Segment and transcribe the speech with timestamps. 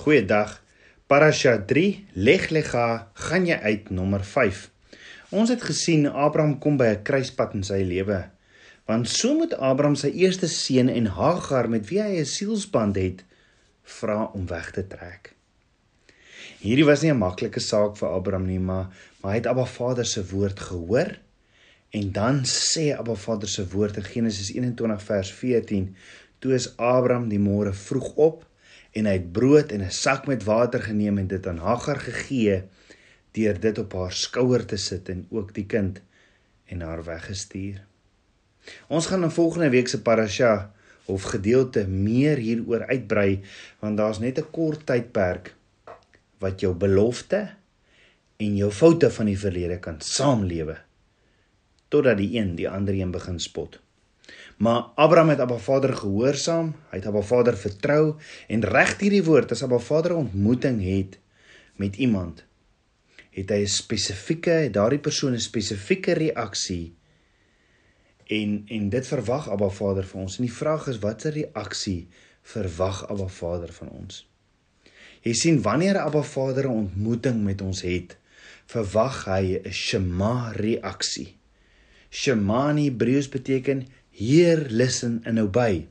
[0.00, 0.62] Goeiedag.
[1.12, 4.62] Parasha 3 Leg Lega gaan jy uit nommer 5.
[5.36, 8.20] Ons het gesien Abraham kom by 'n kruispunt in sy lewe.
[8.88, 13.24] Want so moet Abraham sy eerste seun en Hagar met wie hy 'n sielsband het,
[13.84, 15.34] vra om weg te trek.
[16.64, 18.88] Hierdie was nie 'n maklike saak vir Abraham nie, maar
[19.20, 21.18] maar hy het Abba Vader se woord gehoor
[21.90, 25.94] en dan sê Abba Vader se woord in Genesis 21 vers 14:
[26.38, 28.49] Toe is Abraham die môre vroeg op
[28.92, 32.62] en hy het brood en 'n sak met water geneem en dit aan Hagar gegee
[33.32, 36.00] deur dit op haar skouer te sit en ook die kind
[36.66, 37.84] en haar weggestuur.
[38.88, 40.72] Ons gaan in volgende week se parasha
[41.04, 43.40] of gedeelte meer hieroor uitbrei
[43.78, 45.54] want daar's net 'n kort tydperk
[46.38, 47.48] wat jou belofte
[48.36, 50.76] en jou foute van die verlede kan saamlewe
[51.88, 53.80] totdat die een die ander een begin spot.
[54.60, 58.18] Maar Abraham het Abba Vader gehoorsaam, hy het Abba Vader vertrou
[58.52, 61.16] en reg hierdie woord as Abba Vader ontmoeting het
[61.80, 62.42] met iemand,
[63.32, 66.92] het hy 'n spesifieke, daardie persoon 'n spesifieke reaksie
[68.28, 70.36] en en dit verwag Abba Vader van ons.
[70.36, 72.08] En die vraag is watter reaksie
[72.42, 74.28] verwag Abba Vader van ons?
[75.22, 78.18] Jy sien wanneer Abba Vader 'n ontmoeting met ons het,
[78.66, 81.36] verwag hy 'n shema reaksie.
[82.10, 83.86] Shema in Hebreëus beteken
[84.20, 85.88] Heer listen and obey.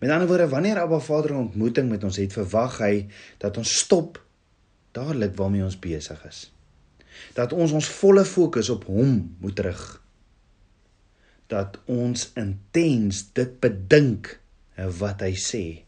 [0.00, 3.08] Met ander woorde, wanneer Abba Vader 'n ontmoeting met ons het, verwag hy
[3.38, 4.24] dat ons stop
[4.92, 6.52] dadelik waarmee ons besig is.
[7.34, 10.02] Dat ons ons volle fokus op hom moet rig.
[11.46, 14.40] Dat ons intens dit bedink
[14.76, 15.84] wat hy sê.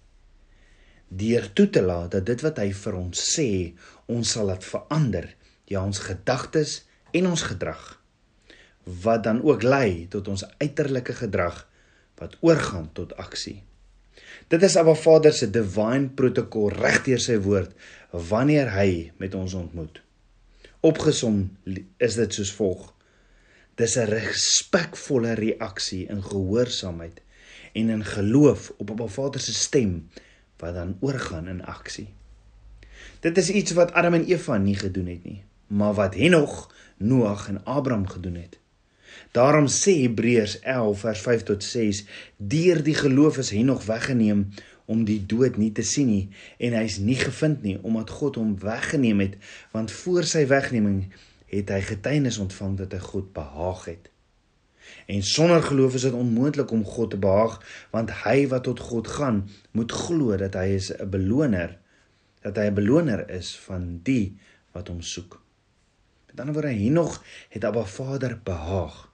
[1.09, 3.73] Deur toe te laat dat dit wat hy vir ons sê,
[4.07, 5.35] ons sal laat verander,
[5.65, 8.02] ja ons gedagtes en ons gedrag
[8.85, 11.69] wat dan ook lei tot ons uiterlike gedrag
[12.19, 13.63] wat oorgaan tot aksie.
[14.49, 17.73] Dit is Abba Vader se divine protokol regdeur sy woord
[18.11, 20.03] wanneer hy met ons ontmoet.
[20.83, 21.45] Opgesom
[22.03, 22.91] is dit soos volg:
[23.79, 27.23] Dis 'n respekvolle reaksie in gehoorsaamheid
[27.73, 30.09] en in geloof op Abba Vader se stem
[30.59, 32.09] wat dan oorgaan in aksie.
[33.21, 37.49] Dit is iets wat Adam en Eva nie gedoen het nie, maar wat Henog, Noag
[37.49, 38.62] en Abraham gedoen het.
[39.33, 42.05] Daarom sê Hebreërs 11 vers 5 tot 6:
[42.37, 44.49] Deur die geloof is Henog weggeneem
[44.85, 46.25] om die dood nie te sien nie
[46.59, 49.37] en hy's nie gevind nie omdat God hom weggeneem het
[49.75, 51.05] want voor sy wegneming
[51.53, 54.09] het hy getuienis ontvang dat hy God behaag het.
[55.07, 57.61] En sonder geloof is dit onmoontlik om God te behaag
[57.95, 59.45] want hy wat tot God gaan
[59.77, 61.79] moet glo dat hy is 'n beloner
[62.43, 64.37] dat hy 'n beloner is van die
[64.73, 65.42] wat hom soek.
[66.33, 69.13] Met ander woorde Henog het Abba Vader behaag.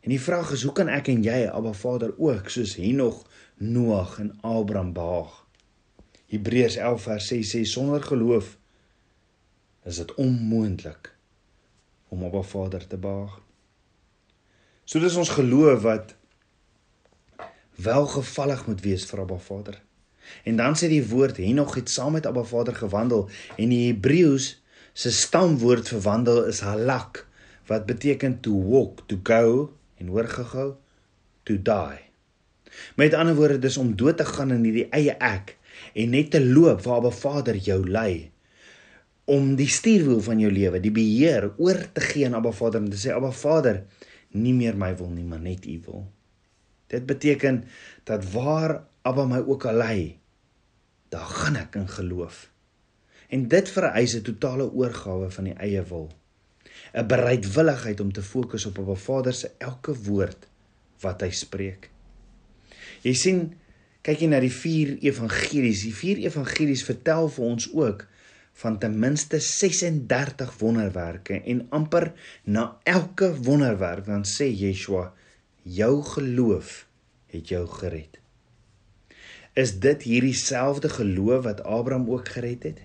[0.00, 3.22] En die vraag is hoe kan ek en jy Abba Vader ook soos Henog,
[3.56, 5.46] Noag en Abraham behaag?
[6.28, 8.58] Hebreërs 11 vers 6 sê sonder geloof
[9.88, 11.14] is dit onmoontlik
[12.12, 13.40] om Abba Vader te behaag.
[14.84, 16.12] So dis ons geloof wat
[17.80, 19.80] welgevallig moet wees vir Abba Vader.
[20.44, 24.58] En dan sê die woord Henog het saam met Abba Vader gewandel en die Hebreëus
[24.92, 27.24] se stamwoord vir wandel is halak
[27.70, 30.74] wat beteken to walk, to go en hoor gehou
[31.48, 32.00] to die.
[32.96, 35.56] Met ander woorde dis om dood te gaan in hierdie eie ek
[35.98, 38.32] en net te loop waar Abba Vader jou lei
[39.30, 42.90] om die stuurwiel van jou lewe, die beheer oor te gee aan Abba Vader en
[42.90, 43.84] te sê Abba Vader,
[44.34, 46.06] nie meer my wil nie, maar net U wil.
[46.92, 47.62] Dit beteken
[48.08, 50.00] dat waar Abba my ook al lei,
[51.12, 52.48] daar gaan ek in geloof.
[53.32, 56.10] En dit vereis 'n totale oorgawe van die eie wil.
[56.92, 60.48] 'n bereidwilligheid om te fokus op op 'n Vader se elke woord
[61.00, 61.90] wat hy spreek.
[63.02, 63.54] Jy sien,
[64.02, 68.06] kyk jy na die vier evangelies, die vier evangelies vertel vir ons ook
[68.52, 72.12] van ten minste 36 wonderwerke en amper
[72.44, 75.12] na elke wonderwerk dan sê Yeshua,
[75.62, 76.86] jou geloof
[77.26, 78.18] het jou gered.
[79.52, 82.80] Is dit hierdie selfde geloof wat Abraham ook gered het?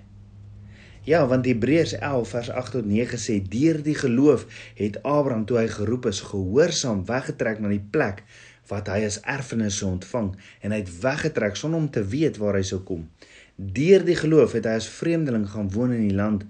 [1.08, 4.42] Ja, want Hebreërs 11 vers 8 tot 9 sê deur die geloof
[4.76, 8.26] het Abraham toe hy geroep is gehoorsaam weggetrek na die plek
[8.68, 12.60] wat hy as erfenis sou ontvang en hy het weggetrek sonder om te weet waar
[12.60, 13.08] hy sou kom.
[13.56, 16.44] Deur die geloof het hy as vreemdeling gaan woon in die land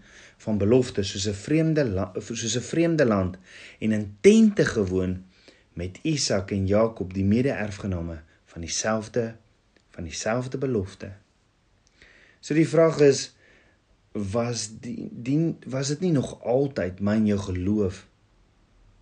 [0.47, 1.85] van belofte soos 'n vreemde
[2.17, 3.37] soos 'n vreemde land
[3.77, 5.23] en in tente gewoon
[5.73, 9.35] met Isak en Jakob die mede-erfgename van dieselfde
[9.93, 11.13] van dieselfde belofte.
[12.41, 13.36] So die vraag is
[14.17, 18.05] was die, die was dit nie nog altyd my en jou geloof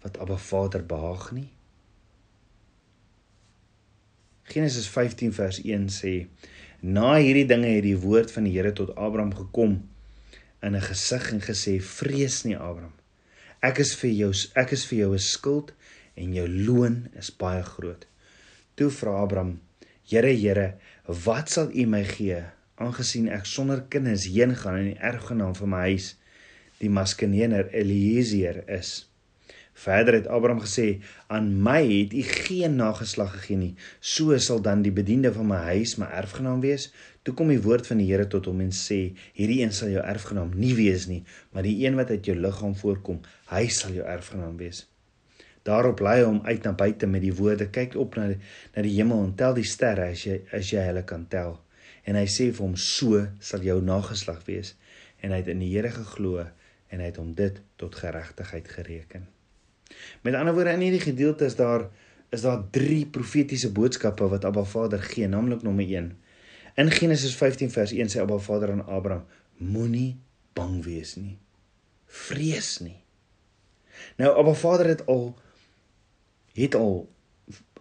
[0.06, 1.50] wat Abba Vader behaag nie?
[4.46, 6.14] Genesis 15 vers 1 sê
[6.86, 9.80] Na hierdie dinge het die woord van die Here tot Abraham gekom
[10.62, 12.94] in 'n gesig en gesê: "Vrees nie, Abraham.
[13.62, 15.74] Ek is vir jou ek is vir jou 'n skild
[16.16, 18.06] en jou loon is baie groot."
[18.76, 19.62] Toe vra Abraham:
[20.04, 20.76] "Here, Here,
[21.08, 22.44] wat sal U my gee
[22.76, 26.14] aangesien ek sonder kinders heen gaan en die erfgenaam van my huis
[26.80, 28.96] die Maskenener Eliezer is?"
[29.76, 33.76] Verder het Abraham gesê: "Aan my het u geen nageslag gegee nie.
[34.00, 36.94] So sal dan die bediende van my huis my erfgenaam wees."
[37.24, 40.04] Toe kom die woord van die Here tot hom en sê: "Hierdie een sal jou
[40.04, 43.20] erfgenaam nie wees nie, maar die een wat uit jou liggaam voorkom,
[43.52, 44.88] hy sal jou erfgenaam wees."
[45.64, 48.40] Daarop lei hy hom uit na buite met die woorde: "Kyk op na die,
[48.76, 51.60] na die hemel en tel die sterre as jy as jy hulle kan tel."
[52.06, 54.76] En hy sê vir hom: "So sal jou nageslag wees."
[55.22, 56.46] En hy het in die Here geglo
[56.94, 59.26] en hy het hom dit tot geregtigheid gereken.
[60.22, 61.90] Met ander woorde in hierdie gedeelte is daar
[62.30, 66.10] is daar drie profetiese boodskappe wat Abba Vader gee, naamlik nommer 1.
[66.76, 69.26] In Genesis 15 vers 1 sê Abba Vader aan Abraham:
[69.58, 70.18] Moenie
[70.54, 71.38] bang wees nie.
[72.06, 73.00] Vrees nie.
[74.20, 75.36] Nou Abba Vader het al
[76.54, 77.15] het al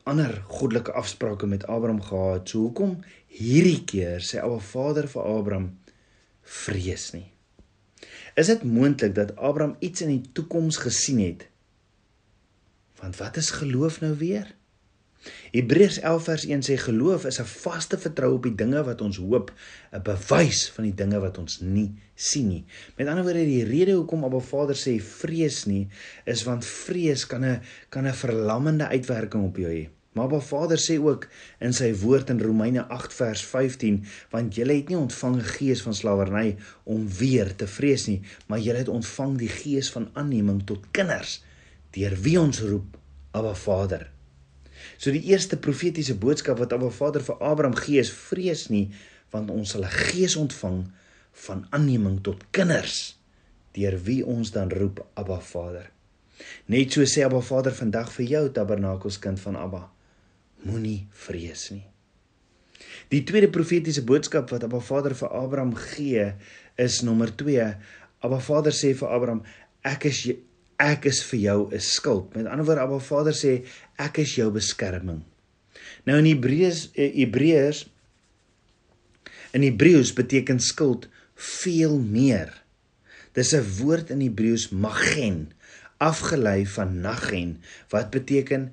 [0.05, 2.49] ander goddelike afsprake met Abraham gehad.
[2.49, 5.71] So hoekom hierdie keer sê Abba Vader vir Abraham:
[6.43, 7.27] Vrees nie.
[8.37, 11.49] Is dit moontlik dat Abraham iets in die toekoms gesien het
[13.05, 14.55] Want wat is geloof nou weer?
[15.53, 19.17] Hebreërs 11 vers 1 sê geloof is 'n vaste vertroue op die dinge wat ons
[19.17, 19.53] hoop,
[19.93, 22.65] 'n bewys van die dinge wat ons nie sien nie.
[22.97, 25.89] Met ander woorde, die rede hoekom Abba Vader sê vrees nie,
[26.25, 29.89] is want vrees kan 'n kan 'n verlammende uitwerking op jou hê.
[30.13, 31.29] Maar Abba Vader sê ook
[31.59, 35.83] in sy woord in Romeine 8 vers 15, want julle het nie ontvang 'n gees
[35.83, 40.67] van slawerny om weer te vrees nie, maar julle het ontvang die gees van aanneming
[40.67, 41.43] tot kinders
[41.91, 42.99] deur wie ons roep
[43.31, 44.14] Abba Vader.
[44.99, 48.91] So die eerste profetiese boodskap wat Abba Vader vir Abraham gee is vrees nie
[49.35, 50.85] want ons sal 'n gees ontvang
[51.47, 53.17] van aanneming tot kinders
[53.75, 55.91] deur wie ons dan roep Abba Vader.
[56.67, 59.91] Net so sê Abba Vader vandag vir jou tabernakels kind van Abba.
[60.63, 61.87] Moenie vrees nie.
[63.13, 66.33] Die tweede profetiese boodskap wat Abba Vader vir Abraham gee
[66.77, 67.77] is nommer 2.
[68.21, 69.43] Abba Vader sê vir Abraham:
[69.83, 70.23] Ek is
[70.83, 72.35] ek is vir jou 'n skild.
[72.35, 73.65] Met ander woorde, Abba Vader sê
[73.99, 75.23] ek is jou beskerming.
[76.05, 77.87] Nou in Hebreërs eh, Hebreërs
[79.53, 82.63] in Hebreëus beteken skild veel meer.
[83.33, 85.53] Dis 'n woord in Hebreëus magen,
[85.99, 88.73] afgelei van nagen wat beteken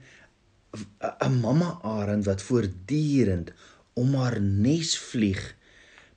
[0.73, 3.51] 'n mamma arend wat voortdurend
[3.93, 5.55] om haar nes vlieg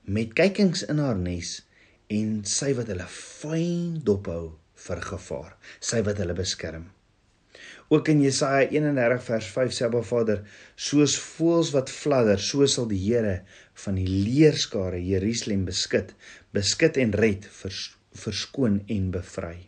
[0.03, 1.65] met kykings in haar nes
[2.07, 4.55] en sy wat hulle fyn dophou
[4.87, 6.89] vir gevaar, sy wat hulle beskerm.
[7.87, 10.41] Ook in Jesaja 31 vers 5 sê Abba Vader,
[10.75, 13.43] soos voëls wat fladder, so sal die Here
[13.85, 16.15] van die leerskare Jerusalem beskik,
[16.55, 19.67] beskik en red, vers, verskoon en bevry.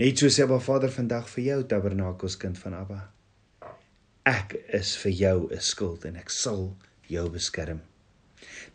[0.00, 3.02] Net so sê Abba Vader vandag vir jou tabernakels kind van Abba.
[4.28, 6.76] Ek is vir jou 'n skild en ek sal
[7.08, 7.80] jou beskerm.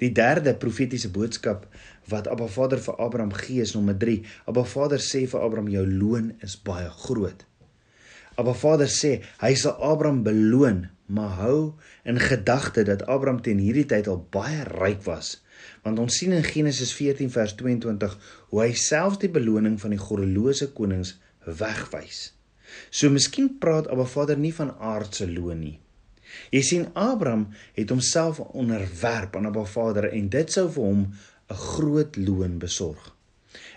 [0.02, 1.68] Die derde profetiese boodskap
[2.12, 4.20] wat Abba Vader vir Abraham gee is nommer 3.
[4.52, 7.46] Abba Vader sê vir Abraham jou loon is baie groot.
[8.36, 11.58] Abba Vader sê hy sal Abraham beloon, maar hou
[12.10, 15.38] in gedagte dat Abraham teen hierdie tyd al baie ryk was.
[15.86, 18.18] Want ons sien in Genesis 14 vers 22
[18.50, 22.32] hoe hy self die beloning van die goddelose konings wegwys.
[22.90, 25.78] So miskien praat Abba Vader nie van aardse loon nie.
[26.52, 31.02] Jy sien Abraham het homself onderwerp aan Abba Vader en dit sou vir hom
[31.50, 33.14] 'n groot loon besorg.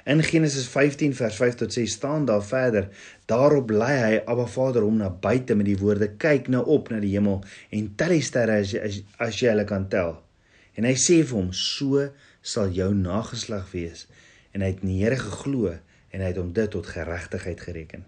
[0.05, 2.89] In Genesis 15 vers 5 tot 6 staan daar verder:
[3.25, 7.01] Daarop lei hy Abba Vader hom na buite met die woorde: Kyk nou op na
[7.03, 10.15] die hemel en tel die sterre as jy as, as jy hulle kan tel.
[10.79, 12.09] En hy sê vir hom: So
[12.41, 14.07] sal jou nageslag wees.
[14.55, 18.07] En hy het in die Here geglo en hy het hom dit tot geregtigheid gereken.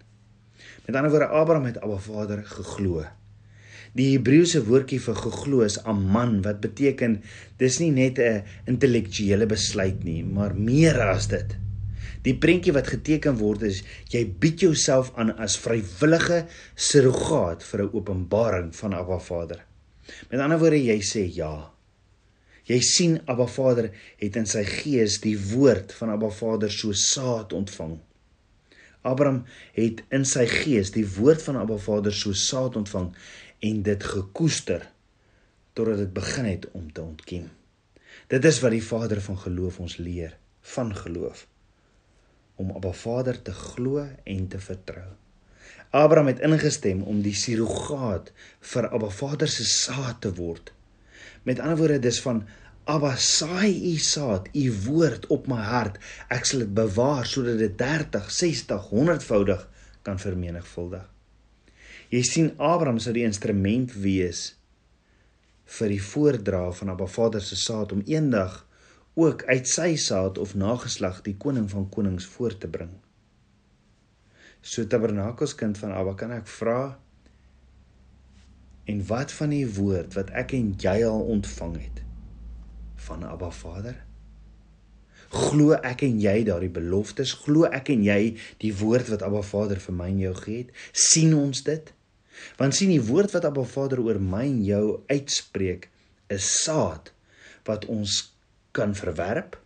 [0.87, 3.03] Met ander woorde Abraham het Abba Vader geglo.
[3.97, 7.21] Die Hebreëse woordjie vir geglo is aman wat beteken
[7.61, 11.55] dis nie net 'n intellektuele besluit nie, maar meer as dit.
[12.23, 17.93] Die prentjie wat geteken word is jy bied jouself aan as vrywillige surrogaat vir 'n
[17.93, 19.65] openbaring van Abba Vader.
[20.29, 21.71] Met ander woorde jy sê ja.
[22.65, 27.53] Jy sien Abba Vader het in sy gees die woord van Abba Vader so saad
[27.53, 27.99] ontvang.
[29.01, 33.13] Abraham het in sy gees die woord van Abba Vader so saad ontvang
[33.59, 34.89] en dit gekoester
[35.73, 37.49] totdat dit begin het om te ontkiem.
[38.27, 40.37] Dit is wat die Vader van geloof ons leer,
[40.75, 41.47] van geloof
[42.59, 45.07] om op 'n Vader te glo en te vertrou.
[45.89, 48.31] Abraham het ingestem om die surrogaat
[48.71, 50.73] vir Abba Vader se saad te word.
[51.43, 52.43] Met ander woorde, dis van
[52.83, 55.97] Abba saai u saad, u woord op my hart.
[56.27, 59.69] Ek sal dit bewaar sodat dit 30, 60, 100voudig
[60.01, 61.05] kan vermenigvuldig.
[62.09, 64.55] Jy sien Abraham sou die instrument wees
[65.79, 68.63] vir die voordra van Abba Vader se saad om eendag
[69.19, 72.95] ook uit sy saad of nageslag die koning van konings voor te bring.
[74.61, 76.81] So tabernakels kind van Abba kan ek vra
[78.89, 82.05] en wat van die woord wat ek en jy al ontvang het?
[83.09, 83.95] van Abba Vader?
[85.29, 87.35] Glo ek en jy daardie beloftes?
[87.43, 88.19] Glo ek en jy
[88.61, 90.75] die woord wat Abba Vader vir my en jou gegee het?
[90.93, 91.93] sien ons dit?
[92.57, 95.89] Want sien die woord wat Abba Vader oor my en jou uitspreek
[96.27, 97.13] is saad
[97.67, 98.19] wat ons
[98.71, 99.57] kan verwerp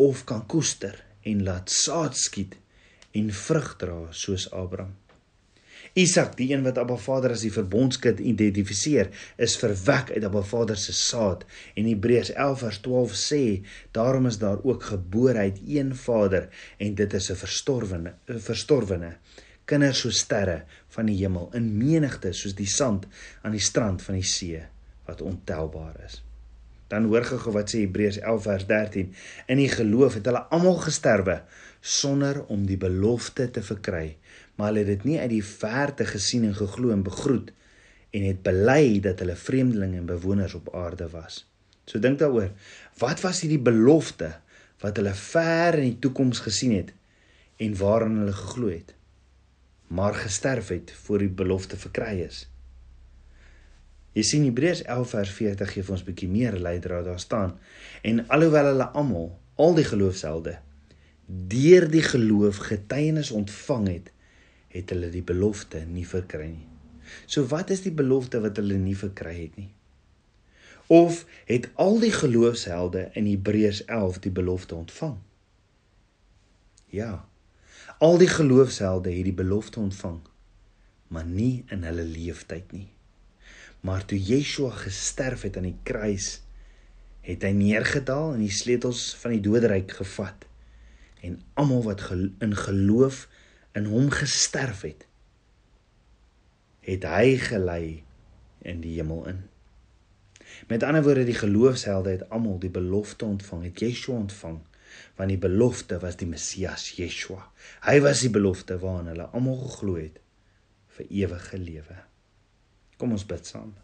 [0.00, 0.98] of kan koester
[1.28, 2.58] en laat saad skiet
[3.12, 4.96] en vrug dra soos Abraham.
[5.98, 10.78] Isak, die een wat Abba Vader as die verbondskind identifiseer, is verwek uit Abba Vader
[10.80, 11.44] se saad
[11.76, 13.42] en Hebreërs 11 vers 12 sê,
[13.92, 16.48] daarom is daar ook gebore uit een Vader
[16.78, 19.16] en dit is 'n verstorwene, 'n verstorwene
[19.64, 20.62] kinders so sterre
[20.94, 23.06] van die hemel in menigte soos die sand
[23.42, 24.62] aan die strand van die see
[25.08, 26.20] wat ontelbaar is.
[26.92, 29.14] Dan hoor gou wat sê Hebreërs 11 vers 13.
[29.48, 31.38] In die geloof het hulle almal gesterwe
[31.80, 34.10] sonder om die belofte te verkry
[34.54, 37.52] maar hulle het dit nie uit die verte gesien en geglo en begroet
[38.12, 41.42] en het bely dat hulle vreemdelinge en bewoners op aarde was.
[41.88, 42.50] So dink daaroor,
[43.00, 44.34] wat was hierdie belofte
[44.82, 46.92] wat hulle ver in die toekoms gesien het
[47.62, 48.92] en waaraan hulle geglo het,
[49.92, 52.46] maar gesterf het voor die belofte verkry is?
[54.16, 57.58] Jy sien Hebreërs 11 vers 40 gee vir ons 'n bietjie meer leidraad daar staan
[58.02, 60.58] en alhoewel hulle almal al die geloofshelde
[61.26, 64.12] deur die geloof getuienis ontvang het
[64.72, 66.68] het hulle die belofte nie verkry nie.
[67.26, 69.70] So wat is die belofte wat hulle nie verkry het nie?
[70.92, 75.18] Of het al die geloofshelde in Hebreërs 11 die belofte ontvang?
[76.92, 77.28] Ja.
[78.02, 80.16] Al die geloofshelde het die belofte ontvang,
[81.06, 82.88] maar nie in hulle leeftyd nie.
[83.86, 86.40] Maar toe Yeshua gesterf het aan die kruis,
[87.22, 90.48] het hy neergedaal en die sleutels van die doderyk gevat
[91.22, 93.28] en almal wat gel in geloof
[93.78, 95.06] in hom gesterf het,
[96.82, 98.02] het hy gelei
[98.66, 99.40] in die hemel in.
[100.66, 104.58] Met ander woorde, die geloofshelde het almal die belofte ontvang, het Yeshua ontvang,
[105.16, 107.42] want die belofte was die Messias, Yeshua.
[107.86, 110.18] Hy was die belofte waaraan hulle almal geglo het
[110.96, 111.98] vir ewige lewe.
[112.98, 113.74] Kom ons bid saam.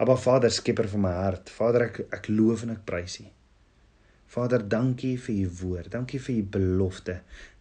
[0.00, 3.28] Aba Vader, skieper van my hart, Vader, ek ek loof en ek prys U.
[4.30, 5.90] Vader, dankie vir u woord.
[5.90, 7.16] Dankie vir u belofte.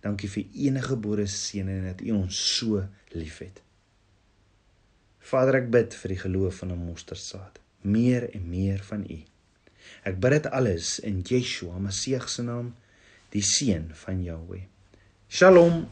[0.06, 2.84] Dankie vir enige gebore seën en dat u ons so
[3.16, 3.64] liefhet.
[5.32, 9.20] Vader, ek bid vir die geloof van 'n mosterdsaad, meer en meer van u.
[10.08, 12.74] Ek bid dit alles in Yeshua, Messie se naam,
[13.34, 14.66] die seun van Jahweh.
[15.30, 15.88] Shalom.